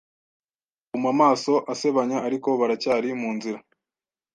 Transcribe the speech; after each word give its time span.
bahuma 0.89 1.09
amaso 1.15 1.53
asebanya 1.73 2.17
Ariko 2.27 2.49
baracyari 2.59 3.09
mu 3.21 3.29
nzira 3.35 3.59